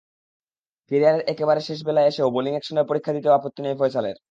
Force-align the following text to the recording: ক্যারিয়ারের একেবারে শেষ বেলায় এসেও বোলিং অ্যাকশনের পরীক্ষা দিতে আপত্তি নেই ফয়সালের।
ক্যারিয়ারের 0.91 1.23
একেবারে 1.27 1.61
শেষ 1.67 1.79
বেলায় 1.87 2.07
এসেও 2.07 2.33
বোলিং 2.35 2.53
অ্যাকশনের 2.55 2.87
পরীক্ষা 2.89 3.11
দিতে 3.13 3.27
আপত্তি 3.29 3.61
নেই 3.63 3.75
ফয়সালের। 3.79 4.17